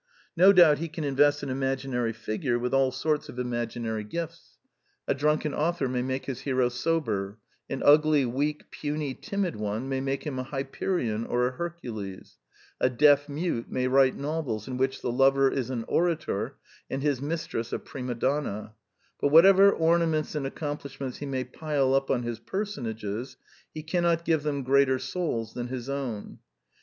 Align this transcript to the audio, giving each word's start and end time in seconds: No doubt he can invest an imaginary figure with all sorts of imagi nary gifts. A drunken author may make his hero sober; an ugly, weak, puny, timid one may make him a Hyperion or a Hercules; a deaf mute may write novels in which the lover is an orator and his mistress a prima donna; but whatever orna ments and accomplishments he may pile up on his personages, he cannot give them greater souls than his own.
No 0.35 0.51
doubt 0.51 0.79
he 0.79 0.87
can 0.89 1.03
invest 1.03 1.43
an 1.43 1.49
imaginary 1.49 2.11
figure 2.11 2.57
with 2.57 2.73
all 2.73 2.89
sorts 2.91 3.29
of 3.29 3.35
imagi 3.35 3.79
nary 3.79 4.03
gifts. 4.03 4.57
A 5.07 5.13
drunken 5.13 5.53
author 5.53 5.87
may 5.87 6.01
make 6.01 6.25
his 6.25 6.39
hero 6.39 6.69
sober; 6.69 7.37
an 7.69 7.83
ugly, 7.85 8.25
weak, 8.25 8.71
puny, 8.71 9.13
timid 9.13 9.57
one 9.57 9.87
may 9.87 10.01
make 10.01 10.23
him 10.23 10.39
a 10.39 10.43
Hyperion 10.43 11.27
or 11.27 11.47
a 11.47 11.51
Hercules; 11.51 12.39
a 12.79 12.89
deaf 12.89 13.29
mute 13.29 13.69
may 13.69 13.87
write 13.87 14.15
novels 14.17 14.67
in 14.67 14.77
which 14.77 15.03
the 15.03 15.11
lover 15.11 15.51
is 15.51 15.69
an 15.69 15.85
orator 15.87 16.55
and 16.89 17.03
his 17.03 17.21
mistress 17.21 17.71
a 17.71 17.77
prima 17.77 18.15
donna; 18.15 18.73
but 19.19 19.27
whatever 19.27 19.71
orna 19.71 20.07
ments 20.07 20.33
and 20.33 20.47
accomplishments 20.47 21.19
he 21.19 21.27
may 21.27 21.43
pile 21.43 21.93
up 21.93 22.09
on 22.09 22.23
his 22.23 22.39
personages, 22.39 23.37
he 23.71 23.83
cannot 23.83 24.25
give 24.25 24.41
them 24.41 24.63
greater 24.63 24.97
souls 24.97 25.53
than 25.53 25.67
his 25.67 25.87
own. 25.91 26.39